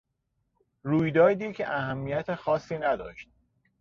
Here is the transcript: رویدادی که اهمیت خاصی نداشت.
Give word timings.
رویدادی 0.83 1.53
که 1.53 1.75
اهمیت 1.77 2.35
خاصی 2.35 2.77
نداشت. 2.77 3.29